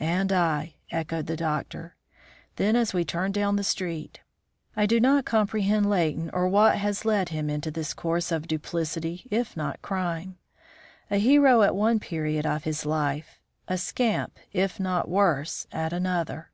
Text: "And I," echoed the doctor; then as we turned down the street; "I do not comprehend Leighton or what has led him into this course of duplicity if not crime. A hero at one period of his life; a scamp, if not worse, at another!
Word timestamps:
"And 0.00 0.32
I," 0.32 0.74
echoed 0.90 1.26
the 1.28 1.36
doctor; 1.36 1.94
then 2.56 2.74
as 2.74 2.92
we 2.92 3.04
turned 3.04 3.32
down 3.34 3.54
the 3.54 3.62
street; 3.62 4.18
"I 4.74 4.86
do 4.86 4.98
not 4.98 5.24
comprehend 5.24 5.88
Leighton 5.88 6.30
or 6.32 6.48
what 6.48 6.78
has 6.78 7.04
led 7.04 7.28
him 7.28 7.48
into 7.48 7.70
this 7.70 7.94
course 7.94 8.32
of 8.32 8.48
duplicity 8.48 9.28
if 9.30 9.56
not 9.56 9.80
crime. 9.80 10.36
A 11.12 11.18
hero 11.18 11.62
at 11.62 11.76
one 11.76 12.00
period 12.00 12.44
of 12.44 12.64
his 12.64 12.84
life; 12.84 13.38
a 13.68 13.78
scamp, 13.78 14.40
if 14.52 14.80
not 14.80 15.08
worse, 15.08 15.68
at 15.70 15.92
another! 15.92 16.50